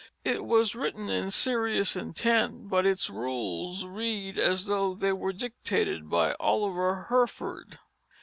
It 0.23 0.43
was 0.43 0.73
written 0.73 1.11
in 1.11 1.29
serious 1.29 1.95
intent, 1.95 2.69
but 2.69 2.87
its 2.87 3.07
rules 3.07 3.85
read 3.85 4.39
as 4.39 4.65
though 4.65 4.95
they 4.95 5.13
were 5.13 5.31
dictated 5.31 6.09
by 6.09 6.33
Oliver 6.39 7.03
Herford. 7.09 7.77